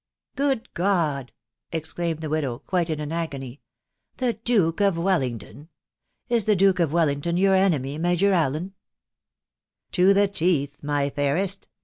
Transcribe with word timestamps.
"Good 0.35 0.73
God!".... 0.73 1.31
exclaimed 1.71 2.21
the 2.21 2.29
widow, 2.29 2.57
quite 2.57 2.89
in 2.89 2.99
an 2.99 3.11
agony:" 3.11 3.61
the 4.17 4.33
Duke 4.33 4.81
of 4.81 4.97
Wellington! 4.97 5.69
Is 6.27 6.45
the 6.45 6.55
Duke 6.55 6.79
of 6.79 6.91
Wel 6.91 7.05
lington 7.05 7.37
your 7.37 7.53
enemy, 7.53 7.99
Major 7.99 8.31
Allen?" 8.33 8.73
"To 9.97 10.11
the 10.15 10.27
teeth, 10.27 10.81
my 10.81 11.11
fairest! 11.11 11.67